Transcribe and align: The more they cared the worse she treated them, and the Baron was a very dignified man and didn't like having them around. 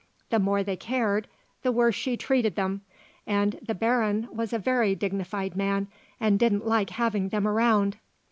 The 0.31 0.39
more 0.39 0.63
they 0.63 0.77
cared 0.77 1.27
the 1.61 1.71
worse 1.71 1.93
she 1.93 2.17
treated 2.17 2.55
them, 2.55 2.81
and 3.27 3.59
the 3.61 3.75
Baron 3.75 4.27
was 4.31 4.51
a 4.51 4.57
very 4.57 4.95
dignified 4.95 5.55
man 5.55 5.89
and 6.19 6.39
didn't 6.39 6.65
like 6.65 6.89
having 6.89 7.29
them 7.29 7.47
around. 7.47 7.97